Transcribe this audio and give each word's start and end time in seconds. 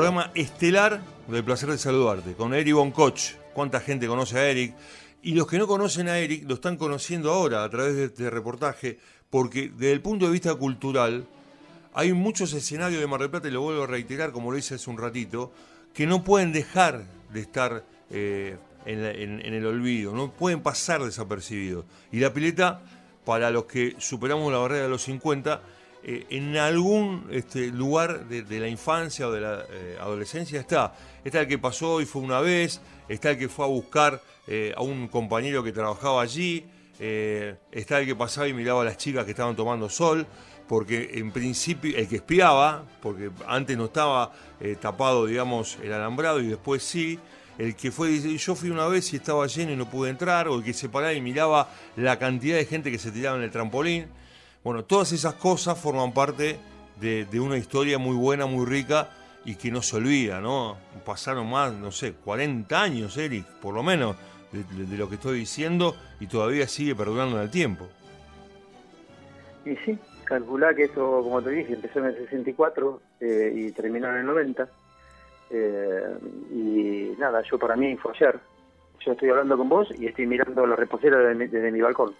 programa 0.00 0.30
estelar 0.34 1.02
del 1.28 1.44
placer 1.44 1.68
de 1.68 1.76
saludarte, 1.76 2.32
con 2.32 2.54
Eric 2.54 2.72
Boncoch. 2.72 3.20
¿Cuánta 3.52 3.80
gente 3.80 4.06
conoce 4.06 4.38
a 4.38 4.48
Eric? 4.48 4.74
Y 5.22 5.34
los 5.34 5.46
que 5.46 5.58
no 5.58 5.66
conocen 5.66 6.08
a 6.08 6.16
Eric 6.16 6.48
lo 6.48 6.54
están 6.54 6.78
conociendo 6.78 7.30
ahora 7.30 7.64
a 7.64 7.68
través 7.68 7.96
de 7.96 8.04
este 8.04 8.30
reportaje, 8.30 8.98
porque 9.28 9.68
desde 9.68 9.92
el 9.92 10.00
punto 10.00 10.24
de 10.24 10.32
vista 10.32 10.54
cultural 10.54 11.26
hay 11.92 12.14
muchos 12.14 12.54
escenarios 12.54 12.98
de 12.98 13.06
Mar 13.06 13.20
del 13.20 13.28
Plata, 13.28 13.48
y 13.48 13.50
lo 13.50 13.60
vuelvo 13.60 13.82
a 13.82 13.86
reiterar 13.86 14.32
como 14.32 14.50
lo 14.50 14.56
hice 14.56 14.76
hace 14.76 14.88
un 14.88 14.96
ratito, 14.96 15.52
que 15.92 16.06
no 16.06 16.24
pueden 16.24 16.50
dejar 16.50 17.04
de 17.30 17.40
estar 17.40 17.84
eh, 18.08 18.56
en, 18.86 19.04
el 19.04 19.66
olvido, 19.66 20.14
no 20.14 20.32
pueden 20.32 20.62
pasar 20.62 21.04
desapercibidos. 21.04 21.84
Y 22.10 22.20
la 22.20 22.32
pileta, 22.32 22.80
para 23.26 23.50
los 23.50 23.66
que 23.66 23.96
superamos 23.98 24.50
la 24.50 24.60
barrera 24.60 24.84
de 24.84 24.88
los 24.88 25.02
50, 25.02 25.60
eh, 26.02 26.26
en 26.30 26.56
algún 26.56 27.28
este, 27.30 27.66
lugar 27.66 28.26
de, 28.26 28.60
la 28.60 28.68
infancia 28.68 29.28
o 29.28 29.32
de 29.32 29.40
la 29.40 29.66
eh, 29.70 29.98
adolescencia 30.00 30.58
está. 30.60 30.94
Está 31.22 31.40
el 31.40 31.46
que 31.46 31.58
pasó 31.58 32.00
y 32.00 32.06
fue 32.06 32.22
una 32.22 32.40
vez, 32.40 32.80
está 33.08 33.30
el 33.30 33.38
que 33.38 33.48
fue 33.48 33.66
a 33.66 33.68
buscar 33.68 34.22
eh, 34.46 34.72
a 34.74 34.82
un 34.82 35.08
compañero 35.08 35.62
que 35.62 35.72
trabajaba 35.72 36.22
allí, 36.22 36.64
está 36.98 38.00
el 38.00 38.06
que 38.06 38.14
pasaba 38.14 38.46
y 38.46 38.52
miraba 38.52 38.82
a 38.82 38.84
las 38.84 38.98
chicas 38.98 39.24
que 39.24 39.30
estaban 39.30 39.56
tomando 39.56 39.88
sol, 39.88 40.26
porque 40.68 41.10
en 41.14 41.32
principio, 41.32 41.96
el 41.96 42.06
que 42.06 42.16
espiaba, 42.16 42.84
porque 43.00 43.30
antes 43.46 43.76
no 43.76 43.86
estaba 43.86 44.32
tapado, 44.80 45.24
digamos, 45.24 45.78
el 45.82 45.94
alambrado 45.94 46.40
y 46.40 46.48
después 46.48 46.82
sí, 46.82 47.18
el 47.56 47.74
que 47.74 47.90
fue, 47.90 48.20
yo 48.36 48.54
fui 48.54 48.68
una 48.68 48.86
vez 48.86 49.12
y 49.14 49.16
estaba 49.16 49.46
lleno 49.46 49.72
y 49.72 49.76
no 49.76 49.88
pude 49.88 50.10
entrar, 50.10 50.48
o 50.48 50.56
el 50.56 50.62
que 50.62 50.74
se 50.74 50.90
paraba 50.90 51.14
y 51.14 51.22
miraba 51.22 51.70
la 51.96 52.18
cantidad 52.18 52.56
de 52.56 52.66
gente 52.66 52.90
que 52.90 52.98
se 52.98 53.10
tiraba 53.10 53.38
en 53.38 53.44
el 53.44 53.50
trampolín. 53.50 54.06
Bueno, 54.62 54.84
todas 54.84 55.12
esas 55.12 55.34
cosas 55.34 55.78
forman 55.78 56.12
parte 56.12 56.58
de, 57.00 57.40
una 57.40 57.56
historia 57.56 57.98
muy 57.98 58.14
buena, 58.14 58.44
muy 58.44 58.66
rica 58.66 59.08
y 59.44 59.54
que 59.54 59.70
no 59.70 59.80
se 59.80 59.96
olvida, 59.96 60.40
¿no? 60.40 60.76
Pasaron 61.06 61.48
más, 61.48 61.72
no 61.72 61.90
sé, 61.90 62.12
40 62.12 62.82
años, 62.82 63.16
Eric, 63.16 63.46
por 63.62 63.74
lo 63.74 63.82
menos, 63.82 64.16
de, 64.52 64.98
lo 64.98 65.08
que 65.08 65.14
estoy 65.14 65.38
diciendo 65.38 65.96
y 66.20 66.26
todavía 66.26 66.68
sigue 66.68 66.94
perdurando 66.94 67.36
en 67.36 67.42
el 67.44 67.50
tiempo. 67.50 67.88
Y 69.64 69.76
sí, 69.76 69.98
calculá 70.24 70.74
que 70.74 70.84
eso, 70.84 71.22
como 71.22 71.40
te 71.40 71.50
dije, 71.50 71.72
empezó 71.72 72.00
en 72.00 72.06
el 72.06 72.16
64 72.16 73.00
eh, 73.20 73.52
y 73.54 73.72
terminó 73.72 74.10
en 74.10 74.16
el 74.16 74.26
90. 74.26 74.68
Eh, 75.52 76.18
y 76.52 77.18
nada, 77.18 77.42
yo 77.50 77.58
para 77.58 77.76
mí 77.76 77.96
fue 77.96 78.12
ayer. 78.14 78.38
Yo 79.06 79.12
estoy 79.12 79.30
hablando 79.30 79.56
con 79.56 79.70
vos 79.70 79.88
y 79.98 80.06
estoy 80.06 80.26
mirando 80.26 80.66
los 80.66 80.78
reposeros 80.78 81.38
desde 81.38 81.72
mi 81.72 81.80
balcón. 81.80 82.14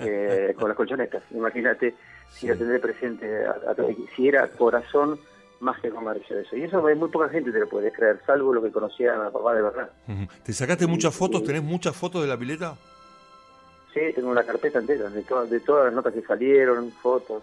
Eh, 0.00 0.54
con 0.56 0.68
las 0.68 0.76
colchonetas. 0.76 1.22
Imagínate 1.32 1.94
si 2.30 2.46
la 2.46 2.54
tendré 2.54 2.78
presente, 2.78 3.46
si 4.14 4.28
era 4.28 4.46
corazón 4.48 5.18
más 5.60 5.80
que 5.80 5.90
comercio 5.90 6.38
eso. 6.38 6.56
Y 6.56 6.62
eso 6.62 6.86
hay 6.86 6.94
muy 6.94 7.08
poca 7.08 7.28
gente 7.28 7.50
te 7.50 7.58
lo 7.58 7.68
puede 7.68 7.90
creer, 7.90 8.20
salvo 8.24 8.54
lo 8.54 8.62
que 8.62 8.70
conocía 8.70 9.14
a 9.14 9.30
papá 9.30 9.54
de 9.54 9.62
verdad. 9.62 9.90
¿Te 10.44 10.52
sacaste 10.52 10.86
muchas 10.86 11.14
fotos? 11.14 11.42
¿Tenés 11.42 11.62
muchas 11.62 11.96
fotos 11.96 12.22
de 12.22 12.28
la 12.28 12.36
pileta? 12.36 12.76
Sí, 13.92 14.00
tengo 14.14 14.30
una 14.30 14.44
carpeta 14.44 14.78
entera 14.78 15.08
de, 15.08 15.22
todas 15.22 15.50
de 15.50 15.60
todas 15.60 15.86
las 15.86 15.94
notas 15.94 16.12
que 16.12 16.22
salieron, 16.22 16.92
fotos. 16.92 17.42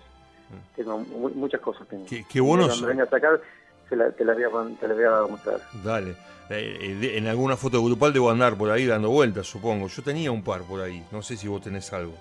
Mm. 0.50 0.76
Tengo 0.76 1.00
muchas 1.00 1.60
cosas. 1.60 1.88
Tengo. 1.88 2.06
Qué, 2.06 2.40
bueno. 2.40 2.68
Cuando 2.68 2.88
venga 2.88 3.04
a 3.04 3.10
sacar, 3.10 3.42
te 3.90 3.96
la, 3.96 4.12
te 4.12 4.26
la, 4.26 4.34
voy, 4.34 4.44
a, 4.44 4.80
te 4.80 4.88
la 4.88 4.94
voy 4.94 5.04
a 5.04 5.28
mostrar. 5.30 5.62
Dale. 5.84 6.16
Eh, 6.50 7.00
eh, 7.02 7.18
en 7.18 7.28
alguna 7.28 7.58
foto 7.58 7.84
grupal 7.84 8.14
debo 8.14 8.30
andar 8.30 8.56
por 8.56 8.70
ahí 8.70 8.86
dando 8.86 9.10
vueltas, 9.10 9.48
supongo. 9.48 9.88
Yo 9.88 10.04
tenía 10.04 10.32
un 10.32 10.44
par 10.44 10.62
por 10.62 10.82
ahí. 10.82 11.04
No 11.12 11.22
sé 11.22 11.36
si 11.38 11.48
vos 11.48 11.62
tenés 11.62 11.92
algo 11.94 12.14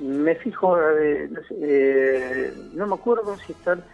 me 0.00 0.34
fijo, 0.36 0.78
eh, 0.80 1.28
eh, 1.60 2.54
no 2.74 2.86
me 2.86 2.94
acuerdo 2.94 3.36
si 3.46 3.52
están, 3.52 3.84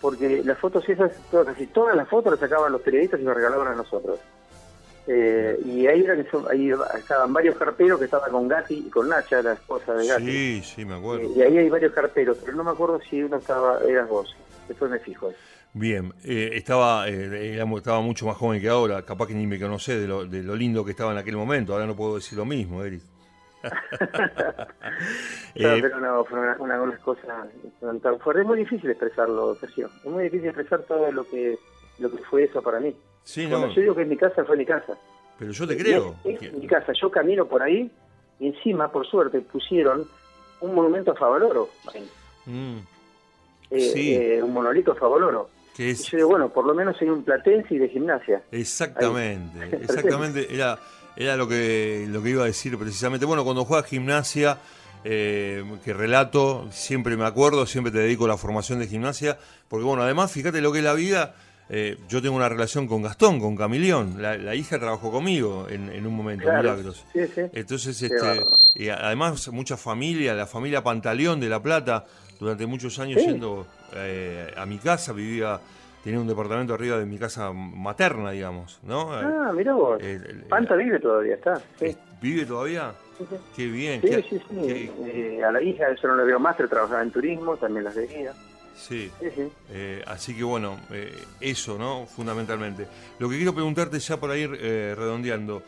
porque 0.00 0.42
las 0.42 0.58
fotos 0.58 0.88
esas, 0.88 1.12
todas, 1.30 1.48
casi 1.48 1.66
todas 1.66 1.94
las 1.94 2.08
fotos 2.08 2.32
las 2.32 2.40
sacaban 2.40 2.72
los 2.72 2.80
periodistas 2.80 3.20
y 3.20 3.24
las 3.24 3.36
regalaban 3.36 3.68
a 3.68 3.74
nosotros. 3.74 4.18
Eh, 5.06 5.58
y 5.64 5.86
ahí, 5.86 6.04
eran, 6.04 6.26
ahí 6.50 6.70
estaban 6.98 7.32
varios 7.32 7.56
carperos 7.56 7.98
que 7.98 8.04
estaban 8.04 8.30
con 8.30 8.48
Gatti 8.48 8.84
y 8.86 8.90
con 8.90 9.08
Nacha, 9.08 9.42
la 9.42 9.54
esposa 9.54 9.94
de 9.94 10.06
Gatti. 10.06 10.24
Sí, 10.24 10.62
sí, 10.62 10.84
me 10.84 10.94
acuerdo. 10.94 11.30
y 11.34 11.42
ahí 11.42 11.58
hay 11.58 11.68
varios 11.68 11.92
carperos, 11.92 12.38
pero 12.44 12.56
no 12.56 12.64
me 12.64 12.70
acuerdo 12.70 13.00
si 13.08 13.22
uno 13.22 13.36
estaba, 13.36 13.80
eras 13.86 14.08
vos. 14.08 14.34
Después 14.68 14.90
me 14.90 14.98
fijo. 14.98 15.32
Bien, 15.72 16.12
estaba 16.24 17.08
estaba 17.08 18.00
mucho 18.00 18.26
más 18.26 18.36
joven 18.36 18.60
que 18.60 18.68
ahora, 18.68 19.02
capaz 19.02 19.28
que 19.28 19.34
ni 19.34 19.46
me 19.46 19.60
conocé 19.60 19.98
de 19.98 20.08
lo, 20.08 20.26
de 20.26 20.42
lo 20.42 20.56
lindo 20.56 20.84
que 20.84 20.90
estaba 20.90 21.12
en 21.12 21.18
aquel 21.18 21.36
momento, 21.36 21.72
ahora 21.72 21.86
no 21.86 21.94
puedo 21.94 22.16
decir 22.16 22.36
lo 22.36 22.44
mismo, 22.44 22.82
Eric. 22.84 23.02
Eh, 25.54 25.78
pero 25.82 26.00
no, 26.00 26.24
fue 26.24 26.38
una, 26.38 26.56
una, 26.60 26.80
unas 26.80 27.00
cosas 27.00 27.48
Es 27.82 28.46
muy 28.46 28.58
difícil 28.58 28.88
expresarlo, 28.88 29.56
Sergio. 29.56 29.90
Es 30.04 30.10
muy 30.10 30.24
difícil 30.24 30.46
expresar 30.46 30.82
todo 30.84 31.10
lo 31.10 31.24
que 31.24 31.58
lo 31.98 32.10
que 32.10 32.18
fue 32.18 32.44
eso 32.44 32.62
para 32.62 32.80
mí. 32.80 32.94
Sí, 33.24 33.46
Cuando 33.48 33.68
yo 33.68 33.80
digo 33.80 33.94
que 33.94 34.02
es 34.02 34.08
mi 34.08 34.16
casa, 34.16 34.44
fue 34.44 34.56
mi 34.56 34.64
casa. 34.64 34.96
Pero 35.38 35.52
yo 35.52 35.66
te 35.66 35.76
creo. 35.76 36.16
Es, 36.24 36.52
mi 36.52 36.66
casa. 36.66 36.92
Yo 36.92 37.10
camino 37.10 37.46
por 37.46 37.62
ahí 37.62 37.90
y 38.38 38.46
encima, 38.46 38.90
por 38.90 39.06
suerte, 39.06 39.40
pusieron 39.40 40.06
un 40.60 40.74
monumento 40.74 41.12
a 41.12 41.16
Favaloro. 41.16 41.68
Mm. 42.46 42.78
Eh, 43.70 44.36
eh, 44.36 44.42
un 44.42 44.52
monolito 44.52 44.92
a 44.92 44.94
Favaloro. 44.94 45.50
Que 45.80 45.92
es... 45.92 46.00
Y 46.00 46.10
yo 46.10 46.16
digo, 46.18 46.28
bueno, 46.28 46.50
por 46.50 46.66
lo 46.66 46.74
menos 46.74 46.94
hay 47.00 47.08
un 47.08 47.24
platense 47.24 47.74
y 47.74 47.78
de 47.78 47.88
gimnasia. 47.88 48.42
Exactamente, 48.52 49.76
exactamente. 49.82 50.54
Era 50.54 50.78
era 51.16 51.36
lo 51.36 51.48
que, 51.48 52.06
lo 52.08 52.22
que 52.22 52.30
iba 52.30 52.42
a 52.44 52.46
decir 52.46 52.78
precisamente. 52.78 53.26
Bueno, 53.26 53.44
cuando 53.44 53.64
juega 53.64 53.82
gimnasia, 53.82 54.58
eh, 55.04 55.64
que 55.84 55.92
relato, 55.92 56.68
siempre 56.70 57.16
me 57.16 57.24
acuerdo, 57.26 57.66
siempre 57.66 57.92
te 57.92 57.98
dedico 57.98 58.24
a 58.24 58.28
la 58.28 58.36
formación 58.36 58.78
de 58.78 58.86
gimnasia, 58.86 59.38
porque 59.68 59.84
bueno, 59.84 60.02
además, 60.02 60.30
fíjate 60.30 60.60
lo 60.60 60.72
que 60.72 60.78
es 60.78 60.84
la 60.84 60.94
vida. 60.94 61.34
Eh, 61.68 61.98
yo 62.08 62.20
tengo 62.20 62.34
una 62.34 62.48
relación 62.48 62.88
con 62.88 63.02
Gastón, 63.02 63.38
con 63.38 63.54
Camilión. 63.54 64.20
La, 64.20 64.54
hija 64.56 64.78
trabajó 64.78 65.12
conmigo 65.12 65.68
en, 65.68 66.04
un 66.04 66.16
momento, 66.16 66.46
Milagros. 66.46 67.04
Entonces, 67.14 68.02
este, 68.02 68.44
y 68.74 68.88
además, 68.88 69.48
mucha 69.48 69.76
familia, 69.76 70.34
la 70.34 70.46
familia 70.46 70.82
Pantaleón 70.82 71.40
de 71.40 71.48
La 71.48 71.60
Plata, 71.62 72.04
durante 72.38 72.66
muchos 72.66 72.98
años 72.98 73.20
yendo 73.22 73.66
eh, 73.94 74.52
a 74.56 74.66
mi 74.66 74.78
casa, 74.78 75.12
vivía 75.12 75.60
tenía 76.02 76.20
un 76.20 76.26
departamento 76.26 76.74
arriba 76.74 76.98
de 76.98 77.06
mi 77.06 77.18
casa 77.18 77.52
materna, 77.52 78.30
digamos, 78.30 78.80
¿no? 78.82 79.12
Ah, 79.12 79.52
mira 79.54 79.74
vos. 79.74 80.00
Panta 80.48 80.74
vive 80.76 80.98
todavía, 80.98 81.34
está. 81.34 81.60
¿Vive 82.20 82.46
todavía? 82.46 82.92
Sí, 83.18 83.26
sí. 83.28 83.36
Qué 83.56 83.66
bien. 83.66 84.00
Sí, 84.02 84.24
sí, 84.28 84.42
sí. 84.48 84.90
Eh, 85.04 85.42
a 85.44 85.52
la 85.52 85.62
hija, 85.62 85.88
eso 85.90 86.08
no 86.08 86.16
le 86.16 86.24
veo 86.24 86.38
más, 86.38 86.56
pero 86.56 86.68
trabajaba 86.68 87.02
en 87.02 87.10
turismo, 87.10 87.56
también 87.56 87.84
las 87.84 87.94
veía. 87.94 88.32
Sí. 88.74 89.10
sí, 89.20 89.52
eh, 89.70 90.02
así 90.06 90.34
que 90.34 90.42
bueno, 90.42 90.78
eh, 90.90 91.12
eso, 91.40 91.76
¿no? 91.76 92.06
Fundamentalmente. 92.06 92.86
Lo 93.18 93.28
que 93.28 93.36
quiero 93.36 93.52
preguntarte 93.52 93.98
ya 93.98 94.18
por 94.18 94.34
ir 94.34 94.50
redondeando, 94.50 95.62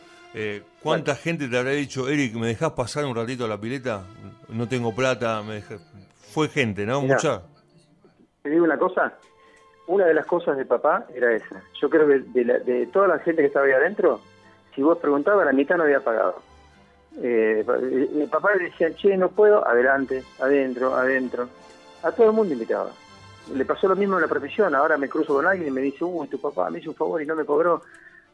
¿cuánta 0.81 1.15
gente 1.15 1.47
te 1.47 1.57
habrá 1.57 1.71
dicho, 1.71 2.09
Eric, 2.09 2.33
¿me 2.35 2.47
dejás 2.47 2.71
pasar 2.71 3.05
un 3.05 3.15
ratito 3.15 3.45
a 3.45 3.47
la 3.47 3.59
pileta? 3.59 4.03
No 4.49 4.67
tengo 4.67 4.93
plata, 4.93 5.41
me 5.43 5.61
Fue 6.31 6.49
gente, 6.49 6.85
¿no? 6.85 7.01
Mucha. 7.01 7.43
Te 8.41 8.49
digo 8.49 8.65
una 8.65 8.77
cosa, 8.77 9.13
una 9.87 10.05
de 10.05 10.13
las 10.13 10.25
cosas 10.25 10.57
de 10.57 10.65
papá 10.65 11.05
era 11.13 11.33
esa. 11.33 11.61
Yo 11.81 11.89
creo 11.89 12.07
que 12.07 12.19
de, 12.19 12.87
toda 12.87 13.07
la 13.07 13.19
gente 13.19 13.41
que 13.41 13.47
estaba 13.47 13.65
ahí 13.65 13.73
adentro, 13.73 14.21
si 14.73 14.81
vos 14.81 14.97
preguntabas, 14.97 15.45
la 15.45 15.53
mitad 15.53 15.77
no 15.77 15.83
había 15.83 15.99
pagado. 15.99 16.41
Eh, 17.21 17.63
mi 18.13 18.25
papá 18.27 18.55
le 18.55 18.65
decía, 18.65 18.95
che, 18.95 19.15
no 19.17 19.29
puedo, 19.29 19.67
adelante, 19.67 20.23
adentro, 20.39 20.95
adentro. 20.95 21.47
A 22.01 22.11
todo 22.11 22.27
el 22.27 22.33
mundo 22.33 22.53
invitaba. 22.53 22.91
Le 23.53 23.65
pasó 23.65 23.87
lo 23.87 23.95
mismo 23.95 24.15
en 24.15 24.21
la 24.21 24.27
profesión, 24.27 24.73
ahora 24.73 24.97
me 24.97 25.09
cruzo 25.09 25.33
con 25.33 25.45
alguien 25.45 25.67
y 25.67 25.71
me 25.71 25.81
dice, 25.81 26.03
uy, 26.03 26.27
tu 26.27 26.39
papá 26.39 26.69
me 26.69 26.79
hizo 26.79 26.91
un 26.91 26.95
favor 26.95 27.21
y 27.21 27.25
no 27.25 27.35
me 27.35 27.45
cobró. 27.45 27.81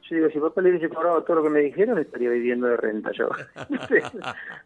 Yo 0.09 0.15
digo, 0.15 0.29
si 0.29 0.39
papá 0.39 0.61
le 0.61 0.69
hubiese 0.71 0.89
cobrado 0.89 1.23
todo 1.23 1.37
lo 1.37 1.43
que 1.43 1.49
me 1.49 1.59
dijeron, 1.59 1.99
estaría 1.99 2.29
viviendo 2.31 2.67
de 2.67 2.77
renta 2.77 3.11
yo. 3.11 3.29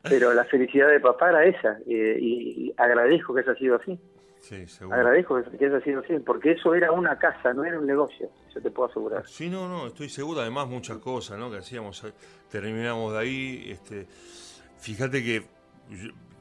Pero 0.04 0.34
la 0.34 0.46
felicidad 0.46 0.90
de 0.90 1.02
papá 1.02 1.30
era 1.30 1.46
esa, 1.46 1.80
eh, 1.86 2.18
y 2.20 2.74
agradezco 2.78 3.34
que 3.34 3.42
haya 3.42 3.56
sido 3.56 3.76
así. 3.76 4.00
Sí, 4.40 4.68
seguro. 4.68 4.96
Agradezco 4.96 5.42
que 5.58 5.66
haya 5.66 5.82
sido 5.82 6.00
así, 6.00 6.14
porque 6.20 6.52
eso 6.52 6.74
era 6.74 6.92
una 6.92 7.18
casa, 7.18 7.54
no 7.54 7.66
era 7.66 7.78
un 7.78 7.86
negocio, 7.86 8.30
yo 8.54 8.62
te 8.62 8.72
puedo 8.72 8.90
asegurar. 8.90 9.28
Sí, 9.28 9.50
no, 9.50 9.68
no, 9.68 9.88
estoy 9.88 10.08
seguro, 10.08 10.40
además 10.40 10.68
muchas 10.68 10.98
cosas 11.00 11.38
¿no? 11.38 11.52
que 11.52 11.58
hacíamos, 11.58 12.04
eh, 12.06 12.14
terminamos 12.50 13.12
de 13.14 13.20
ahí. 13.20 13.72
Este, 13.72 14.08
fíjate 14.78 15.24
que 15.24 15.44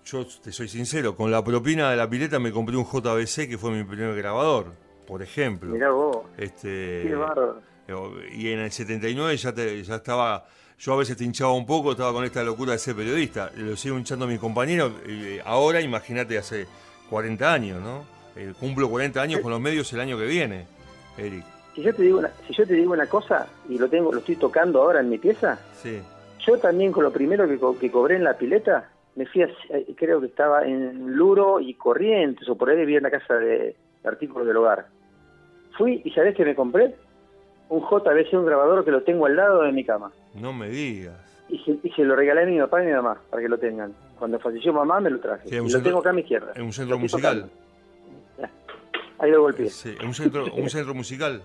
yo, 0.05 0.27
te 0.43 0.53
soy 0.53 0.69
sincero, 0.69 1.17
con 1.17 1.31
la 1.31 1.43
propina 1.43 1.91
de 1.91 1.97
la 1.97 2.09
pileta 2.09 2.39
me 2.39 2.53
compré 2.53 2.77
un 2.77 2.85
JBC 2.85 3.49
que 3.49 3.59
fue 3.59 3.71
mi 3.71 3.85
primer 3.85 4.15
grabador, 4.15 4.73
por 5.07 5.23
ejemplo. 5.23 5.73
Mirá 5.73 5.91
vos. 5.91 6.27
Este, 6.37 7.03
Y 8.35 8.51
en 8.51 8.61
el 8.61 8.73
79 8.73 9.37
ya, 9.37 9.55
ya 9.55 9.95
estaba 9.97 10.45
yo 10.83 10.95
a 10.95 10.97
veces 10.97 11.17
te 11.17 11.23
hinchaba 11.23 11.53
un 11.53 11.65
poco, 11.65 11.93
estaba 11.93 12.13
con 12.13 12.25
esta 12.25 12.43
locura 12.43 12.73
de 12.73 12.79
ser 12.79 12.97
periodista. 12.97 13.53
Lo 13.57 13.77
sigo 13.77 13.97
hinchando 13.97 14.25
a 14.25 14.29
mis 14.29 14.41
compañeros. 14.41 14.93
ahora, 15.45 15.81
imagínate, 15.81 16.37
hace 16.37 16.67
40 17.09 17.53
años, 17.53 17.81
¿no? 17.81 18.05
Eh, 18.35 18.53
cumplo 18.59 18.89
40 18.91 19.23
años 19.23 19.41
con 19.41 19.53
los 19.53 19.61
medios 19.61 19.93
el 19.93 20.01
año 20.01 20.19
que 20.19 20.27
viene, 20.27 20.67
Eric. 21.17 21.45
Si 21.75 21.83
yo 21.83 21.95
te 21.95 22.03
digo 22.03 22.19
una, 22.19 22.33
si 22.49 22.53
yo 22.55 22.67
te 22.67 22.75
digo 22.75 22.93
una 22.93 23.07
cosa 23.07 23.47
y 23.69 23.79
lo 23.79 23.89
tengo, 23.89 24.13
lo 24.13 24.19
estoy 24.19 24.35
tocando 24.37 24.83
ahora 24.83 25.01
en 25.01 25.09
mi 25.09 25.19
pieza, 25.19 25.59
sí. 25.81 26.01
yo 26.45 26.59
también 26.59 26.91
con 26.91 27.05
lo 27.05 27.13
primero 27.13 27.47
que, 27.47 27.59
que 27.79 27.91
cobré 27.91 28.17
en 28.17 28.25
la 28.25 28.37
pileta, 28.37 28.91
me 29.15 29.27
fui 29.27 29.43
a, 29.43 29.47
eh, 29.47 29.87
creo 29.97 30.21
que 30.21 30.27
estaba 30.27 30.65
en 30.65 31.13
Luro 31.15 31.61
y 31.61 31.75
Corrientes, 31.75 32.49
o 32.49 32.57
por 32.57 32.71
ahí 32.71 32.77
vivía 32.79 32.97
en 32.97 33.05
la 33.05 33.11
casa 33.11 33.35
de, 33.35 33.77
artículos 34.05 34.47
del 34.49 34.57
hogar. 34.57 34.87
Fui 35.79 36.03
y 36.05 36.11
¿sabés 36.11 36.35
qué 36.35 36.45
me 36.45 36.55
compré? 36.55 36.95
Un 37.73 37.81
JBC, 37.81 38.35
un 38.35 38.45
grabador 38.47 38.85
que 38.85 38.91
lo 38.91 39.03
tengo 39.03 39.27
al 39.27 39.35
lado 39.37 39.63
de 39.63 39.73
mi 39.73 39.85
cama. 39.85 40.11
No 40.35 40.53
me 40.53 40.69
digas. 40.69 41.17
Y 41.49 41.59
se, 41.59 41.79
y 41.83 41.91
se 41.91 42.05
lo 42.05 42.15
regalé 42.17 42.43
a 42.43 42.47
mi 42.47 42.59
papá 42.61 42.83
y 42.83 42.87
mi 42.87 42.93
mamá 42.93 43.17
para 43.31 43.43
que 43.43 43.49
lo 43.49 43.59
tengan. 43.59 43.93
Cuando 44.19 44.39
falleció 44.39 44.73
mamá 44.73 45.01
me 45.01 45.11
lo 45.11 45.21
traje. 45.21 45.49
Sí, 45.49 45.55
y 45.57 45.59
centro- 45.59 45.79
lo 45.79 45.83
tengo 45.85 45.99
acá 46.01 46.11
a 46.11 46.13
mi 46.13 46.21
izquierda. 46.21 46.53
¿En 46.55 46.63
un 46.63 46.73
centro 46.73 46.99
musical? 46.99 47.51
Ahí 49.19 49.31
lo 49.31 49.43
golpeé. 49.43 49.69
Sí, 49.71 49.95
¿en 50.01 50.07
un 50.09 50.15
centro, 50.15 50.45
un 50.53 50.69
centro 50.69 50.95
musical 50.95 51.43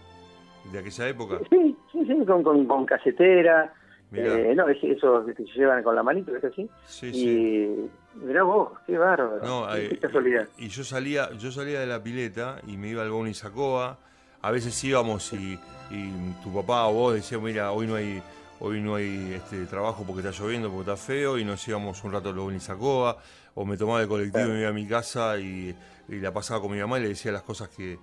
de 0.72 0.80
aquella 0.80 1.08
época? 1.08 1.40
Sí, 1.50 1.76
sí, 1.92 2.06
sí, 2.06 2.26
con, 2.26 2.44
con, 2.44 2.66
con 2.66 2.86
casetera. 2.86 3.74
Eh, 4.14 4.54
no, 4.56 4.68
es 4.70 4.82
esos 4.84 5.26
que 5.28 5.34
se 5.34 5.44
llevan 5.54 5.84
con 5.84 5.94
la 5.96 6.02
manito, 6.02 6.36
es 6.36 6.44
así. 6.44 6.68
Sí, 6.86 7.08
y 7.08 7.14
sí. 7.14 7.90
mirá 8.16 8.44
vos, 8.44 8.70
qué 8.88 8.98
bárbaro. 8.98 9.40
No, 9.44 9.68
qué, 9.74 9.86
eh, 9.86 9.90
qué 9.90 9.98
casualidad. 10.00 10.48
y 10.58 10.70
yo 10.70 10.84
salía, 10.84 11.30
yo 11.34 11.52
salía 11.52 11.80
de 11.82 11.88
la 11.88 12.02
pileta 12.02 12.60
y 12.66 12.78
me 12.78 12.88
iba 12.90 13.04
al 13.04 13.12
Boni 13.12 13.34
Sacoa. 13.34 13.98
A 14.42 14.52
veces 14.52 14.82
íbamos 14.84 15.34
y, 15.34 15.60
y 15.92 16.12
tu 16.44 16.54
papá 16.54 16.86
o 16.88 16.94
vos 16.94 17.14
decías, 17.16 17.42
mira, 17.42 17.72
hoy 17.72 17.88
no 17.88 17.96
hay, 17.96 18.22
hoy 18.60 18.80
no 18.82 18.96
hay 18.96 19.34
este 19.36 19.66
trabajo 19.66 20.04
porque 20.06 20.28
está 20.28 20.42
lloviendo, 20.42 20.70
porque 20.70 20.92
está 20.92 20.98
feo, 21.06 21.38
y 21.38 21.44
nos 21.46 21.68
íbamos 21.68 22.04
un 22.04 22.12
rato 22.14 22.30
al 22.30 22.36
Boni 22.36 22.60
Sacoa, 22.60 23.18
o 23.56 23.66
me 23.66 23.78
tomaba 23.78 24.02
el 24.02 24.08
colectivo 24.08 24.46
y 24.46 24.50
me 24.52 24.60
iba 24.62 24.70
a 24.70 24.74
mi 24.74 24.88
casa 24.88 25.38
y, 25.40 25.76
y 26.10 26.16
la 26.20 26.32
pasaba 26.32 26.62
con 26.62 26.72
mi 26.72 26.80
mamá 26.80 27.00
y 27.00 27.04
le 27.04 27.08
decía 27.10 27.32
las 27.32 27.42
cosas 27.42 27.70
que, 27.70 27.98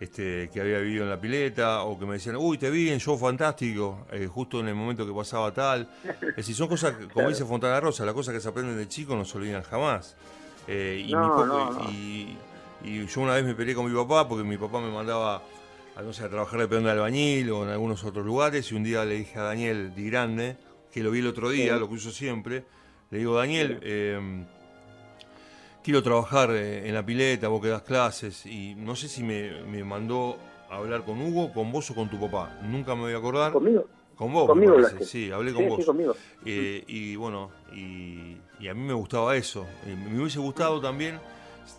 este, 0.00 0.50
que 0.52 0.60
había 0.60 0.78
vivido 0.80 1.04
en 1.04 1.10
la 1.10 1.20
pileta, 1.20 1.82
o 1.84 1.98
que 1.98 2.04
me 2.04 2.14
decían, 2.14 2.36
uy, 2.36 2.58
te 2.58 2.68
vi 2.68 2.90
en 2.90 2.98
show 2.98 3.16
fantástico, 3.16 4.06
eh, 4.10 4.26
justo 4.26 4.58
en 4.60 4.68
el 4.68 4.74
momento 4.74 5.06
que 5.06 5.12
pasaba 5.12 5.52
tal. 5.54 5.88
Es 6.20 6.36
decir, 6.36 6.54
son 6.56 6.68
cosas, 6.68 6.94
como 7.14 7.28
dice 7.28 7.44
Fontana 7.44 7.78
Rosa, 7.80 8.04
las 8.04 8.12
cosas 8.14 8.34
que 8.34 8.40
se 8.40 8.48
aprenden 8.48 8.76
de 8.76 8.88
chico 8.88 9.14
no 9.16 9.24
se 9.24 9.38
olvidan 9.38 9.62
jamás. 9.62 10.16
Eh, 10.66 11.04
y, 11.06 11.12
No, 11.12 11.20
mi 11.22 11.28
poco- 11.28 11.46
no, 11.46 11.70
no. 11.70 11.90
y- 11.90 12.36
y 12.84 13.06
yo 13.06 13.20
una 13.22 13.34
vez 13.34 13.44
me 13.44 13.54
peleé 13.54 13.74
con 13.74 13.90
mi 13.90 13.96
papá 13.96 14.28
porque 14.28 14.44
mi 14.44 14.58
papá 14.58 14.80
me 14.80 14.90
mandaba 14.90 15.42
a, 15.96 16.02
no 16.02 16.12
sé, 16.12 16.24
a 16.24 16.28
trabajar 16.28 16.60
de 16.60 16.68
peón 16.68 16.84
de 16.84 16.90
albañil 16.90 17.50
o 17.50 17.62
en 17.64 17.70
algunos 17.70 18.04
otros 18.04 18.24
lugares 18.24 18.70
y 18.70 18.74
un 18.74 18.84
día 18.84 19.04
le 19.04 19.14
dije 19.16 19.38
a 19.38 19.42
Daniel 19.44 19.94
Di 19.94 20.10
Grande, 20.10 20.56
que 20.92 21.02
lo 21.02 21.10
vi 21.10 21.20
el 21.20 21.26
otro 21.26 21.50
día, 21.50 21.74
Sí. 21.74 21.80
lo 21.80 21.88
que 21.88 21.94
uso 21.94 22.10
siempre, 22.10 22.64
le 23.10 23.18
digo, 23.18 23.34
Daniel, 23.36 23.78
eh, 23.82 24.44
quiero 25.82 26.02
trabajar 26.02 26.50
eh, 26.52 26.88
en 26.88 26.94
la 26.94 27.04
pileta, 27.04 27.48
vos 27.48 27.62
que 27.62 27.68
das 27.68 27.82
clases 27.82 28.44
y 28.46 28.74
no 28.74 28.96
sé 28.96 29.08
si 29.08 29.22
me, 29.22 29.62
me 29.64 29.84
mandó 29.84 30.38
a 30.70 30.76
hablar 30.76 31.04
con 31.04 31.20
Hugo, 31.20 31.52
con 31.52 31.70
vos 31.72 31.90
o 31.90 31.94
con 31.94 32.08
tu 32.10 32.18
papá, 32.20 32.58
nunca 32.62 32.94
me 32.94 33.02
voy 33.02 33.12
a 33.12 33.18
acordar. 33.18 33.52
¿Conmigo? 33.52 33.86
Con 34.16 34.32
vos, 34.32 34.46
Conmigo 34.46 34.78
me 34.78 35.04
sí, 35.04 35.30
hablé 35.30 35.52
con 35.52 35.62
Sí, 35.64 35.68
vos. 35.68 35.78
sí, 35.80 35.84
conmigo. 35.84 36.16
Eh, 36.46 36.82
y 36.88 37.16
bueno, 37.16 37.50
y, 37.74 38.38
y 38.58 38.68
a 38.68 38.72
mí 38.72 38.80
me 38.80 38.94
gustaba 38.94 39.36
eso. 39.36 39.66
Eh, 39.86 39.94
me 39.94 40.18
hubiese 40.18 40.38
gustado 40.38 40.80
también, 40.80 41.20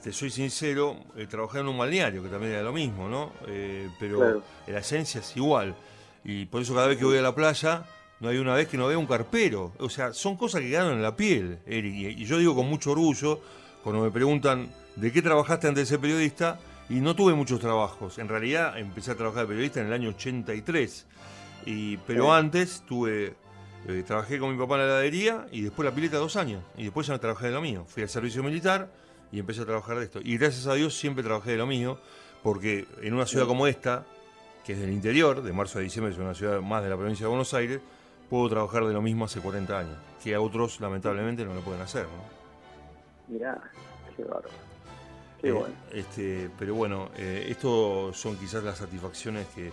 te 0.04 0.12
soy 0.13 0.30
sincero, 0.30 0.98
eh, 1.16 1.28
trabajar 1.28 1.62
en 1.62 1.68
un 1.68 1.78
balneario, 1.78 2.22
que 2.24 2.30
también 2.30 2.54
era 2.54 2.63
lo 2.63 2.74
mismo, 2.74 3.07
¿no? 3.10 3.31
Eh, 3.48 3.89
pero 4.00 4.18
Claro. 4.19 4.44
la 4.68 4.80
esencia 4.80 5.22
es 5.22 5.36
igual. 5.38 5.75
Y 6.24 6.45
por 6.45 6.62
eso 6.62 6.74
cada 6.74 6.88
vez 6.88 6.98
que 6.98 7.06
voy 7.06 7.18
a 7.18 7.22
la 7.22 7.34
playa, 7.34 7.86
no 8.19 8.30
hay 8.30 8.38
una 8.38 8.54
vez 8.54 8.68
que 8.68 8.78
no 8.78 8.88
vea 8.88 8.98
un 8.98 9.06
carpero. 9.07 9.74
O 9.80 9.89
sea, 9.89 10.13
son 10.13 10.36
cosas 10.38 10.62
que 10.62 10.69
quedaron 10.69 10.94
en 10.94 11.01
la 11.01 11.16
piel, 11.16 11.60
Eric. 11.66 12.18
Y, 12.18 12.25
yo 12.25 12.38
digo 12.38 12.56
con 12.56 12.68
mucho 12.68 12.92
orgullo, 12.92 13.39
cuando 13.84 14.01
me 14.04 14.12
preguntan, 14.12 14.69
¿de 14.95 15.12
qué 15.12 15.22
trabajaste 15.22 15.68
antes 15.68 15.84
de 15.84 15.94
ser 15.95 16.00
periodista? 16.00 16.60
Y 16.89 16.95
no 16.95 17.16
tuve 17.16 17.34
muchos 17.34 17.60
trabajos. 17.60 18.18
En 18.18 18.28
realidad 18.28 18.78
empecé 18.78 19.12
a 19.12 19.16
trabajar 19.16 19.44
de 19.44 19.48
periodista 19.50 19.81
en 19.81 19.88
el 19.88 19.94
año 19.94 20.10
83. 20.10 21.06
Y, 21.66 21.98
pero 21.98 22.25
Sí. 22.25 22.30
antes 22.31 22.84
tuve, 22.88 23.36
eh, 23.88 24.04
trabajé 24.06 24.39
con 24.39 24.51
mi 24.51 24.57
papá 24.57 24.75
en 24.75 24.81
la 24.81 24.86
heladería 24.88 25.48
y 25.51 25.62
después 25.62 25.86
la 25.88 25.94
pileta 25.94 26.18
dos 26.18 26.36
años. 26.36 26.63
Y 26.78 26.84
después 26.84 27.07
ya 27.07 27.13
no 27.13 27.19
trabajé 27.19 27.48
de 27.48 27.54
lo 27.54 27.62
mío. 27.62 27.86
Fui 27.88 28.04
al 28.04 28.10
servicio 28.10 28.42
militar 28.44 28.89
y 29.31 29.39
empecé 29.39 29.62
a 29.62 29.65
trabajar 29.65 29.97
de 29.97 30.06
esto. 30.06 30.19
Y 30.24 30.38
gracias 30.38 30.68
a 30.68 30.74
Dios 30.74 30.97
siempre 30.97 31.24
trabajé 31.24 31.51
de 31.51 31.57
lo 31.57 31.68
mío, 31.68 32.00
porque 32.44 32.85
en 33.01 33.13
una 33.13 33.25
ciudad 33.25 33.45
como 33.47 33.68
esta, 33.68 34.06
que 34.65 34.74
es 34.74 34.79
del 34.79 34.91
interior, 34.91 35.41
de 35.41 35.53
marzo 35.53 35.79
a 35.79 35.81
diciembre, 35.81 36.13
es 36.13 36.19
una 36.19 36.33
ciudad 36.33 36.62
más 36.62 36.83
de 36.83 36.89
la 36.89 36.97
provincia 36.97 37.25
de 37.25 37.29
Buenos 37.29 37.53
Aires, 37.53 37.79
puedo 38.29 38.50
trabajar 38.50 38.85
de 38.85 38.94
lo 38.94 39.01
mismo 39.01 39.25
hace 39.25 39.39
40 39.39 39.79
años, 39.79 39.97
que 40.24 40.35
a 40.35 40.41
otros 40.41 40.79
lamentablemente 40.79 41.45
no 41.45 41.53
lo 41.53 41.62
pueden 41.62 41.81
hacer. 41.81 42.03
¿no? 42.03 43.33
Mirá, 43.33 43.59
qué 44.15 44.24
bárbaro. 44.24 44.50
Qué 45.41 45.50
Eh, 45.50 45.51
bueno. 45.51 45.74
este, 45.94 46.50
pero 46.57 46.75
bueno, 46.75 47.09
eh, 47.15 47.47
esto 47.50 48.12
son 48.13 48.38
quizás 48.38 48.63
las 48.63 48.77
satisfacciones 48.77 49.47
que, 49.47 49.71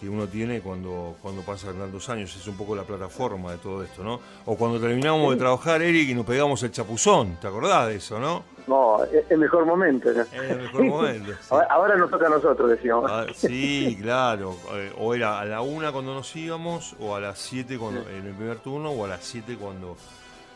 que 0.00 0.08
uno 0.08 0.26
tiene 0.28 0.60
cuando, 0.60 1.16
cuando 1.20 1.42
pasan 1.42 1.76
tantos 1.76 2.08
años. 2.08 2.34
Es 2.36 2.46
un 2.46 2.56
poco 2.56 2.76
la 2.76 2.84
plataforma 2.84 3.52
de 3.52 3.58
todo 3.58 3.82
esto, 3.82 4.04
¿no? 4.04 4.20
O 4.46 4.56
cuando 4.56 4.78
terminamos 4.80 5.32
de 5.32 5.36
trabajar, 5.38 5.82
Eric, 5.82 6.08
y 6.10 6.14
nos 6.14 6.24
pegamos 6.24 6.62
el 6.62 6.70
chapuzón. 6.70 7.36
¿Te 7.40 7.48
acordás 7.48 7.88
de 7.88 7.96
eso, 7.96 8.18
no? 8.20 8.44
No, 8.68 9.02
es 9.04 9.24
el 9.30 9.38
mejor 9.38 9.64
momento. 9.66 10.12
¿no? 10.12 10.22
Es 10.22 10.32
el 10.32 10.60
mejor 10.62 10.84
momento. 10.84 11.32
sí. 11.40 11.54
Ahora, 11.70 11.96
nos 11.96 12.10
toca 12.10 12.26
a 12.26 12.30
nosotros, 12.30 12.70
decíamos. 12.70 13.10
Ah, 13.10 13.26
sí, 13.34 13.98
claro. 14.00 14.56
Eh, 14.74 14.92
O 14.98 15.14
era 15.14 15.40
a 15.40 15.44
la 15.44 15.62
una 15.62 15.90
cuando 15.90 16.14
nos 16.14 16.36
íbamos, 16.36 16.94
o 17.00 17.16
a 17.16 17.20
las 17.20 17.38
7 17.38 17.76
cuando, 17.78 18.08
en 18.08 18.26
el 18.26 18.34
primer 18.34 18.58
turno, 18.58 18.90
o 18.90 19.04
a 19.04 19.08
las 19.08 19.24
7 19.24 19.56
cuando, 19.56 19.96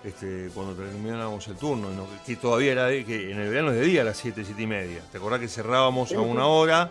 este, 0.04 0.50
cuando 0.54 0.74
terminábamos 0.74 1.48
el 1.48 1.56
turno. 1.56 1.88
¿no? 1.90 2.06
Que 2.24 2.36
todavía 2.36 2.72
era 2.72 2.84
de- 2.86 3.04
que 3.04 3.32
en 3.32 3.40
el 3.40 3.48
verano 3.48 3.70
es 3.72 3.76
de 3.80 3.84
día 3.86 4.02
a 4.02 4.04
las 4.04 4.18
7, 4.18 4.42
7 4.44 4.62
y 4.62 4.66
media. 4.68 5.00
¿Te 5.10 5.18
acordás 5.18 5.40
que 5.40 5.48
cerrábamos 5.48 6.12
a 6.12 6.20
una 6.20 6.46
hora, 6.46 6.90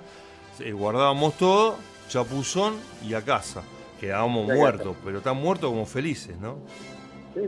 eh, 0.59 0.71
guardábamos 0.74 1.36
todo, 1.38 1.75
chapuzón 2.12 2.74
y 3.08 3.13
a 3.13 3.22
casa? 3.24 3.63
Quedábamos 4.00 4.48
Y 4.48 4.52
a 4.52 4.56
muertos, 4.56 4.98
pero 5.06 5.22
tan 5.22 5.38
muertos 5.38 5.69
como 5.69 5.86
felices, 5.86 6.38
¿no? 6.40 6.58
Sí. 7.34 7.42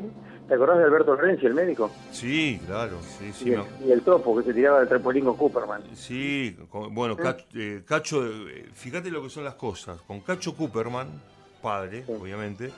¿Te 0.48 0.54
acordás 0.56 0.78
de 0.78 0.84
Alberto 0.86 1.16
Renzi, 1.18 1.46
el 1.48 1.54
médico? 1.54 1.92
Sí, 2.12 2.62
claro, 2.66 2.98
sí, 3.02 3.32
sí. 3.34 3.50
y, 3.50 3.52
me- 3.52 3.56
el, 3.82 3.88
y 3.88 3.92
el 3.92 4.02
topo 4.02 4.38
que 4.38 4.44
se 4.44 4.54
tiraba 4.54 4.80
del 4.80 4.88
trampolín 4.88 5.26
con 5.26 5.36
Cooperman. 5.36 5.84
Sí, 5.96 6.56
con- 6.70 6.94
bueno, 6.96 7.18
Cacho, 7.18 7.46
eh, 7.56 7.84
Cacho, 7.86 8.26
eh, 8.26 8.70
fíjate 8.74 9.10
lo 9.12 9.22
que 9.22 9.30
son 9.30 9.44
las 9.44 9.56
cosas. 9.56 10.00
Con 10.02 10.22
Cacho 10.22 10.56
Cooperman, 10.56 11.08
padre, 11.62 12.06
Sí. 12.06 12.12
obviamente, 12.14 12.72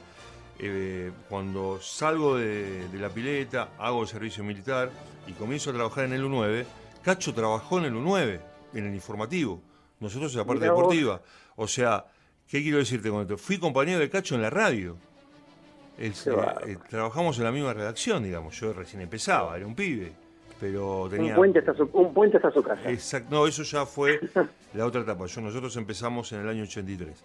eh, 0.60 1.12
cuando 1.30 1.80
salgo 1.82 2.38
de, 2.38 2.88
de 2.88 2.98
la 3.00 3.10
pileta, 3.10 3.70
hago 3.78 4.02
el 4.02 4.08
servicio 4.08 4.44
militar 4.44 4.90
y 5.28 5.34
comienzo 5.34 5.70
a 5.70 5.74
trabajar 5.74 6.06
en 6.06 6.14
el 6.14 6.24
U9, 6.24 6.66
Cacho 7.04 7.34
trabajó 7.34 7.78
en 7.80 7.86
el 7.86 7.94
U9, 7.94 8.40
en 8.74 8.86
el 8.88 8.94
informativo. 8.96 9.62
Nosotros 10.00 10.32
en 10.34 10.40
la 10.40 10.46
parte 10.46 10.62
Mirá 10.62 10.74
vos. 10.74 10.84
O 11.56 11.68
sea, 11.68 12.06
¿qué 12.48 12.62
quiero 12.62 12.78
decirte 12.80 13.10
con 13.10 13.22
esto? 13.22 13.38
Fui 13.38 13.58
compañero 13.58 14.00
de 14.00 14.10
Cacho 14.10 14.36
en 14.36 14.42
la 14.42 14.50
radio. 14.50 14.98
Bárbaro. 16.26 16.68
eh, 16.68 16.78
trabajamos 16.90 17.38
en 17.38 17.44
la 17.46 17.52
misma 17.52 17.74
redacción, 17.74 18.24
digamos. 18.24 18.60
Yo 18.60 18.74
recién 18.74 19.02
empezaba, 19.02 19.56
era 19.56 19.66
un 19.66 19.76
pibe. 19.76 20.12
Pero 20.60 21.08
tenía. 21.10 21.32
Un 21.32 21.36
puente, 21.38 21.60
hasta 21.60 21.74
su, 21.74 21.90
un 21.94 22.14
puente 22.14 22.38
hasta 22.38 22.52
su 22.52 22.64
casa. 22.64 22.90
Exacto, 22.90 23.28
no, 23.36 23.46
eso 23.48 23.64
ya 23.64 23.86
fue 23.86 24.20
la 24.74 24.86
otra 24.86 25.02
etapa. 25.02 25.26
Yo, 25.26 25.42
nosotros 25.42 25.76
empezamos 25.78 26.32
en 26.34 26.42
el 26.42 26.50
año 26.50 26.64
83. 26.64 27.24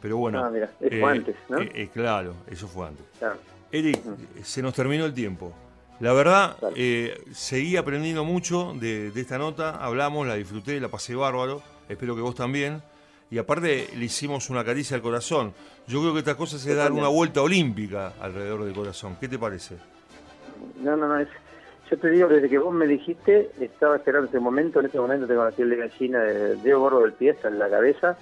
Pero 0.00 0.16
bueno. 0.16 0.44
Ah, 0.44 0.50
mira, 0.50 0.70
eso 0.80 1.00
fue 1.00 1.10
antes, 1.12 1.36
¿no? 1.48 1.60
eh, 1.60 1.70
eh, 1.74 1.88
claro, 1.92 2.34
eso 2.48 2.66
fue 2.66 2.88
antes. 2.88 3.04
Claro. 3.18 3.36
Eric, 3.70 3.96
eh, 4.36 4.40
se 4.42 4.62
nos 4.62 4.74
terminó 4.74 5.04
el 5.04 5.14
tiempo. 5.14 5.52
La 6.00 6.12
verdad, 6.12 6.56
Claro. 6.58 6.74
eh, 6.76 7.22
seguí 7.32 7.76
aprendiendo 7.76 8.24
mucho 8.24 8.74
de, 8.74 9.12
de 9.12 9.20
esta 9.20 9.38
nota. 9.38 9.76
Hablamos, 9.76 10.26
la 10.26 10.34
disfruté, 10.34 10.80
la 10.80 10.88
pasé 10.88 11.14
bárbaro. 11.14 11.62
Espero 11.88 12.16
que 12.16 12.20
vos 12.22 12.34
también. 12.34 12.82
Y 13.32 13.38
aparte, 13.38 13.88
le 13.96 14.04
hicimos 14.04 14.50
una 14.50 14.62
caricia 14.62 14.94
al 14.94 15.02
corazón. 15.02 15.54
Yo 15.86 16.00
creo 16.00 16.12
que 16.12 16.18
estas 16.18 16.36
cosas 16.36 16.66
es 16.66 16.76
dar 16.76 16.92
una 16.92 17.08
vuelta 17.08 17.40
olímpica 17.40 18.12
alrededor 18.20 18.62
del 18.62 18.74
corazón. 18.74 19.16
¿Qué 19.18 19.26
te 19.26 19.38
parece? 19.38 19.76
No, 20.82 20.98
no, 20.98 21.08
no. 21.08 21.18
Es, 21.18 21.28
yo 21.90 21.96
te 21.96 22.10
digo, 22.10 22.28
desde 22.28 22.50
que 22.50 22.58
vos 22.58 22.74
me 22.74 22.86
dijiste, 22.86 23.50
estaba 23.58 23.96
esperando 23.96 24.26
este 24.26 24.38
momento. 24.38 24.80
En 24.80 24.86
este 24.86 25.00
momento 25.00 25.26
tengo 25.26 25.46
la 25.46 25.50
piel 25.50 25.70
de 25.70 25.76
gallina, 25.76 26.20
de 26.20 26.56
dedo 26.56 26.80
gordo 26.80 27.00
del 27.00 27.14
pie 27.14 27.30
hasta 27.30 27.48
en 27.48 27.58
la 27.58 27.70
cabeza. 27.70 28.18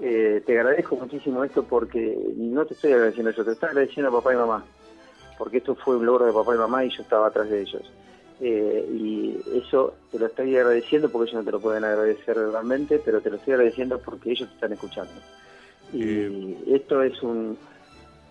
Eh, 0.00 0.40
te 0.46 0.56
agradezco 0.56 0.94
muchísimo 0.94 1.42
esto 1.42 1.64
porque 1.64 2.16
no 2.36 2.64
te 2.64 2.74
estoy 2.74 2.92
agradeciendo 2.92 3.32
yo, 3.32 3.44
te 3.44 3.50
estoy 3.50 3.70
agradeciendo 3.70 4.08
a 4.10 4.22
papá 4.22 4.34
y 4.34 4.36
mamá. 4.36 4.64
Porque 5.36 5.56
esto 5.56 5.74
fue 5.74 5.96
un 5.96 6.06
logro 6.06 6.26
de 6.26 6.32
papá 6.32 6.54
y 6.54 6.58
mamá 6.58 6.84
y 6.84 6.90
yo 6.90 7.02
estaba 7.02 7.26
atrás 7.26 7.50
de 7.50 7.62
ellos. 7.62 7.92
Eh, 8.40 8.88
y 8.92 9.36
eso 9.56 9.94
te 10.12 10.18
lo 10.18 10.26
estoy 10.26 10.54
agradeciendo 10.56 11.10
porque 11.10 11.30
ellos 11.30 11.40
no 11.40 11.44
te 11.44 11.52
lo 11.52 11.60
pueden 11.60 11.84
agradecer 11.84 12.36
realmente, 12.36 13.00
pero 13.04 13.20
te 13.20 13.30
lo 13.30 13.36
estoy 13.36 13.54
agradeciendo 13.54 13.98
porque 13.98 14.30
ellos 14.30 14.48
te 14.48 14.54
están 14.54 14.72
escuchando. 14.72 15.12
Y 15.92 16.02
Eh. 16.02 16.56
esto 16.68 17.02
es 17.02 17.20
un, 17.22 17.58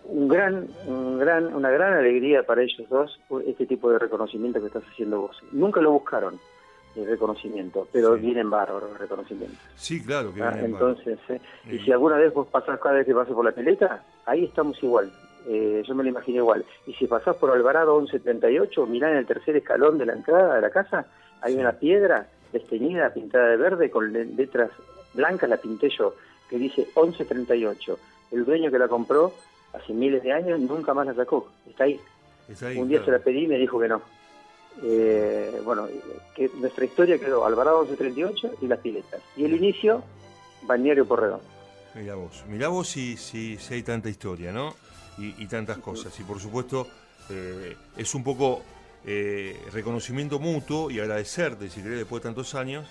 un 0.06 0.28
gran, 0.30 0.68
un 0.86 1.20
gran, 1.20 1.54
una 1.54 1.70
gran 1.70 1.94
alegría 1.94 2.44
para 2.44 2.62
ellos 2.64 2.88
dos, 2.90 3.20
este 3.46 3.66
tipo 3.66 3.90
de 3.92 4.00
reconocimiento 4.00 4.62
que 4.62 4.68
estás 4.68 4.84
haciendo 4.92 5.22
vos. 5.22 5.38
Nunca 5.52 5.82
lo 5.82 5.92
buscaron, 5.92 6.40
el 6.96 7.06
reconocimiento, 7.06 7.88
pero 7.92 8.16
Sí. 8.16 8.22
vienen 8.22 8.50
bárbaros 8.50 8.90
los 8.90 8.98
reconocimientos. 9.00 9.60
Sí, 9.76 10.02
claro 10.04 10.34
que 10.34 10.42
Ah, 10.42 10.58
entonces, 10.64 11.20
eh, 11.30 11.40
y 11.70 11.80
si 11.80 11.92
alguna 11.92 12.16
vez 12.18 12.34
vos 12.34 12.48
pasás 12.48 12.80
cada 12.80 12.96
vez 12.96 13.06
que 13.06 13.14
pases 13.14 13.34
por 13.36 13.44
la 13.46 13.52
pileta, 13.52 14.04
ahí 14.26 14.46
estamos 14.46 14.82
igual. 14.82 15.12
Eh, 15.50 15.82
yo 15.88 15.96
me 15.96 16.04
lo 16.04 16.10
imagino 16.10 16.40
igual. 16.40 16.66
Y 16.86 16.94
si 16.94 17.08
pasás 17.08 17.36
por 17.38 17.52
Alvarado 17.52 17.98
1138, 18.02 18.86
mirá 18.88 19.10
en 19.12 19.18
el 19.18 19.26
tercer 19.26 19.56
escalón 19.56 19.98
de 19.98 20.06
la 20.06 20.14
entrada 20.14 20.56
de 20.56 20.62
la 20.62 20.70
casa, 20.70 21.06
hay 21.42 21.56
una 21.56 21.72
piedra 21.74 22.28
desteñida, 22.52 23.14
pintada 23.14 23.48
de 23.48 23.58
verde, 23.58 23.90
con 23.90 24.12
le- 24.12 24.26
letras 24.26 24.72
blancas, 25.14 25.50
la 25.50 25.58
pinté 25.58 25.90
yo, 25.90 26.16
que 26.50 26.58
dice 26.58 26.88
1138. 26.96 27.98
El 28.32 28.44
dueño 28.46 28.70
que 28.72 28.80
la 28.80 28.88
compró 28.88 29.34
hace 29.74 29.94
miles 29.94 30.22
de 30.24 30.34
años 30.34 30.60
nunca 30.60 30.94
más 30.94 31.08
la 31.08 31.14
sacó. 31.14 31.50
Está 31.70 31.86
ahí. 31.86 32.00
Un 32.78 32.88
día 32.88 33.00
claro. 33.00 33.06
se 33.06 33.12
la 33.12 33.20
pedí 33.20 33.44
y 33.46 33.48
me 33.48 33.58
dijo 33.58 33.80
que 33.80 33.88
no. 33.88 34.02
Eh, 34.84 35.62
bueno, 35.66 35.88
que 36.36 36.50
nuestra 36.56 36.86
historia 36.86 37.18
quedó 37.18 37.46
Alvarado 37.46 37.80
1138 37.86 38.58
y 38.62 38.68
las 38.68 38.80
piletas. 38.80 39.22
Y 39.36 39.46
el 39.46 39.56
inicio, 39.56 40.04
Balneario 40.64 41.06
Porredón. 41.06 41.40
Mirá 41.96 42.16
vos, 42.16 42.44
mirá 42.48 42.68
vos 42.68 42.88
si, 42.88 43.18
si, 43.18 43.58
hay 43.74 43.82
tanta 43.82 44.10
historia, 44.10 44.52
¿no? 44.52 44.76
Y, 45.18 45.48
tantas 45.48 45.80
cosas. 45.80 46.18
Y 46.20 46.24
por 46.24 46.40
supuesto, 46.40 46.88
eh, 47.30 47.76
es 47.98 48.14
un 48.14 48.24
poco 48.24 48.62
eh, 49.06 49.60
reconocimiento 49.72 50.38
mutuo 50.40 50.92
y 50.92 51.00
agradecerte, 51.00 51.70
si 51.70 51.82
querés, 51.82 52.00
después 52.00 52.22
de 52.22 52.30
tantos 52.30 52.54
años, 52.54 52.88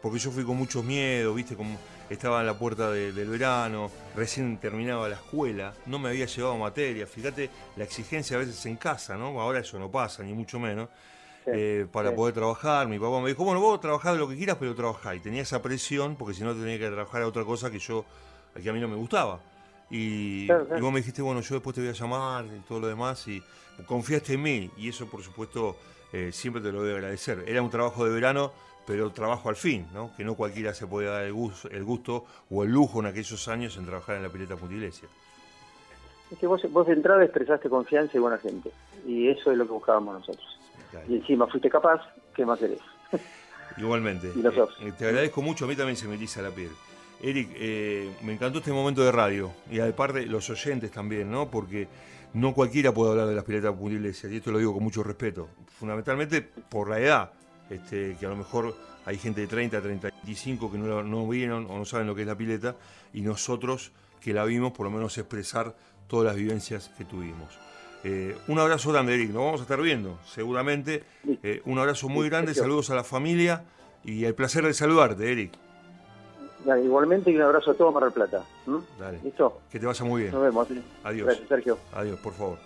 porque 0.00 0.18
yo 0.18 0.30
fui 0.30 0.44
con 0.44 0.56
mucho 0.56 0.82
miedo, 0.82 1.34
viste, 1.34 1.56
como 1.56 1.76
estaba 2.08 2.40
en 2.40 2.46
la 2.46 2.58
puerta 2.58 2.90
del 2.90 3.28
verano, 3.28 3.90
recién 4.14 4.58
terminaba 4.58 5.08
la 5.08 5.16
escuela, 5.16 5.74
no 5.86 5.98
me 5.98 6.08
había 6.08 6.26
llevado 6.26 6.56
materia, 6.56 7.06
fíjate 7.06 7.50
la 7.76 7.84
exigencia 7.84 8.36
a 8.36 8.40
veces 8.40 8.64
en 8.66 8.76
casa, 8.76 9.16
¿no? 9.16 9.40
Ahora 9.40 9.60
eso 9.60 9.78
no 9.78 9.90
pasa, 9.90 10.22
ni 10.22 10.32
mucho 10.32 10.58
menos. 10.58 10.88
Eh, 11.48 11.86
para 11.92 12.12
poder 12.12 12.34
trabajar. 12.34 12.88
Mi 12.88 12.98
papá 12.98 13.20
me 13.20 13.28
dijo, 13.28 13.44
bueno, 13.44 13.60
vos 13.60 13.80
trabajás 13.80 14.14
de 14.14 14.18
lo 14.18 14.28
que 14.28 14.36
quieras, 14.36 14.56
pero 14.58 14.74
trabajá. 14.74 15.14
Y 15.14 15.20
tenía 15.20 15.42
esa 15.42 15.62
presión, 15.62 16.16
porque 16.16 16.34
si 16.34 16.42
no 16.42 16.52
tenía 16.54 16.76
que 16.76 16.88
trabajar 16.88 17.22
a 17.22 17.28
otra 17.28 17.44
cosa 17.44 17.70
que 17.70 17.78
yo, 17.78 18.04
que 18.60 18.68
a 18.68 18.72
mí 18.72 18.80
no 18.80 18.88
me 18.88 18.96
gustaba. 18.96 19.40
Y, 19.90 20.48
vos 20.48 20.92
me 20.92 20.98
dijiste, 20.98 21.22
bueno, 21.22 21.40
yo 21.40 21.54
después 21.54 21.74
te 21.74 21.80
voy 21.80 21.90
a 21.90 21.92
llamar 21.92 22.44
y 22.46 22.60
todo 22.60 22.80
lo 22.80 22.88
demás, 22.88 23.26
y 23.28 23.42
confiaste 23.86 24.34
en 24.34 24.42
mí, 24.42 24.70
y 24.76 24.88
eso 24.88 25.06
por 25.06 25.22
supuesto 25.22 25.76
eh, 26.12 26.30
siempre 26.32 26.62
te 26.62 26.72
lo 26.72 26.80
voy 26.80 26.90
a 26.90 26.94
agradecer. 26.94 27.44
Era 27.46 27.62
un 27.62 27.70
trabajo 27.70 28.04
de 28.04 28.12
verano, 28.12 28.52
pero 28.86 29.10
trabajo 29.10 29.48
al 29.48 29.56
fin, 29.56 29.86
¿no? 29.92 30.10
que 30.16 30.24
no 30.24 30.34
cualquiera 30.34 30.74
se 30.74 30.86
puede 30.86 31.08
dar 31.08 31.22
el 31.22 31.32
gusto, 31.32 31.68
el 31.70 31.84
gusto 31.84 32.24
o 32.50 32.64
el 32.64 32.70
lujo 32.70 33.00
en 33.00 33.06
aquellos 33.06 33.46
años 33.48 33.76
en 33.76 33.86
trabajar 33.86 34.16
en 34.16 34.22
la 34.22 34.28
pileta 34.28 34.56
Puntilesia. 34.56 35.08
Es 36.30 36.38
que 36.38 36.46
vos, 36.46 36.60
vos 36.72 36.86
de 36.86 36.94
entrada 36.94 37.22
expresaste 37.22 37.68
confianza 37.68 38.16
y 38.16 38.20
buena 38.20 38.38
gente, 38.38 38.72
y 39.06 39.28
eso 39.28 39.52
es 39.52 39.58
lo 39.58 39.66
que 39.66 39.72
buscábamos 39.72 40.20
nosotros. 40.20 40.58
Y 41.08 41.16
encima 41.16 41.46
fuiste 41.46 41.68
capaz, 41.68 42.00
¿qué 42.34 42.44
más 42.44 42.58
querés? 42.58 42.80
Igualmente. 43.76 44.32
Eh, 44.80 44.92
te 44.96 45.06
agradezco 45.06 45.42
mucho, 45.42 45.64
a 45.64 45.68
mí 45.68 45.76
también 45.76 45.96
se 45.96 46.08
me 46.08 46.14
eriza 46.14 46.40
la 46.40 46.50
piel. 46.50 46.70
Eric, 47.22 47.50
eh, 47.54 48.10
me 48.22 48.34
encantó 48.34 48.58
este 48.58 48.72
momento 48.72 49.02
de 49.02 49.12
radio 49.12 49.52
y 49.70 49.80
aparte 49.80 50.26
los 50.26 50.48
oyentes 50.50 50.90
también, 50.90 51.30
¿no? 51.30 51.50
Porque 51.50 51.88
no 52.34 52.52
cualquiera 52.54 52.92
puede 52.92 53.12
hablar 53.12 53.28
de 53.28 53.34
las 53.34 53.44
piletas 53.44 53.74
iglesias 53.80 54.32
y 54.32 54.36
esto 54.36 54.52
lo 54.52 54.58
digo 54.58 54.74
con 54.74 54.82
mucho 54.82 55.02
respeto, 55.02 55.48
fundamentalmente 55.78 56.42
por 56.42 56.90
la 56.90 57.00
edad, 57.00 57.32
este, 57.70 58.16
que 58.18 58.26
a 58.26 58.28
lo 58.28 58.36
mejor 58.36 58.76
hay 59.06 59.18
gente 59.18 59.40
de 59.40 59.46
30, 59.46 59.80
35 59.80 60.70
que 60.70 60.78
no, 60.78 61.02
no 61.02 61.28
vieron 61.28 61.66
o 61.70 61.78
no 61.78 61.84
saben 61.84 62.06
lo 62.06 62.14
que 62.14 62.22
es 62.22 62.26
la 62.26 62.36
pileta 62.36 62.76
y 63.14 63.22
nosotros 63.22 63.92
que 64.20 64.32
la 64.32 64.44
vimos 64.44 64.72
por 64.72 64.84
lo 64.84 64.90
menos 64.90 65.16
expresar 65.16 65.74
todas 66.08 66.26
las 66.26 66.36
vivencias 66.36 66.90
que 66.96 67.04
tuvimos. 67.04 67.58
Eh, 68.04 68.36
un 68.48 68.58
abrazo 68.58 68.92
grande, 68.92 69.14
Eric. 69.14 69.30
Nos 69.30 69.44
vamos 69.44 69.60
a 69.60 69.62
estar 69.64 69.80
viendo, 69.80 70.18
seguramente. 70.26 71.02
Eh, 71.42 71.60
un 71.64 71.78
abrazo 71.78 72.08
muy 72.08 72.28
grande, 72.28 72.54
saludos 72.54 72.90
a 72.90 72.94
la 72.94 73.02
familia 73.02 73.64
y 74.04 74.24
el 74.24 74.34
placer 74.34 74.64
de 74.64 74.74
saludarte, 74.74 75.32
Eric. 75.32 75.52
Igualmente 76.82 77.30
y 77.30 77.36
un 77.36 77.42
abrazo 77.42 77.70
a 77.70 77.74
todos 77.74 77.94
Mar 77.94 78.04
del 78.04 78.12
Plata. 78.12 78.42
Dale. 78.98 79.20
¿Listo? 79.22 79.60
Que 79.70 79.78
te 79.78 79.86
vaya 79.86 80.04
muy 80.04 80.22
bien. 80.22 80.32
Nos 80.32 80.42
vemos. 80.42 80.68
Adiós. 81.04 81.26
Gracias, 81.26 81.48
Sergio. 81.48 81.78
Adiós, 81.92 82.18
por 82.20 82.32
favor. 82.32 82.58